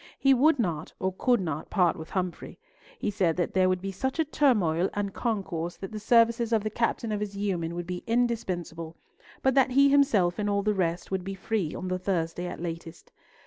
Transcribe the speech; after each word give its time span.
He 0.17 0.33
would 0.33 0.57
not, 0.57 0.91
or 0.97 1.13
could 1.13 1.39
not, 1.39 1.69
part 1.69 1.95
with 1.95 2.09
Humfrey. 2.09 2.57
He 2.97 3.11
said 3.11 3.37
that 3.37 3.53
there 3.53 3.69
would 3.69 3.81
be 3.81 3.91
such 3.91 4.17
a 4.17 4.25
turmoil 4.25 4.89
and 4.95 5.13
concourse 5.13 5.77
that 5.77 5.91
the 5.91 5.99
services 5.99 6.51
of 6.51 6.63
the 6.63 6.71
captain 6.71 7.11
of 7.11 7.19
his 7.19 7.37
yeomen 7.37 7.75
would 7.75 7.85
be 7.85 8.03
indispensable, 8.07 8.95
but 9.43 9.53
that 9.53 9.69
he 9.69 9.89
himself, 9.89 10.39
and 10.39 10.49
all 10.49 10.63
the 10.63 10.73
rest, 10.73 11.11
would 11.11 11.23
be 11.23 11.35
free 11.35 11.75
on 11.75 11.87
the 11.87 11.99
Thursday 11.99 12.47
at 12.47 12.59
latest. 12.59 13.11